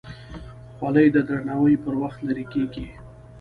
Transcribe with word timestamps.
خولۍ 0.75 1.07
د 1.11 1.17
درناوي 1.29 1.75
پر 1.83 1.93
وخت 2.03 2.19
لرې 2.27 2.45
کېږي. 2.53 2.87